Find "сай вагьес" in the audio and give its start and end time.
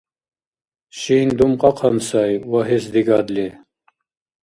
2.07-2.85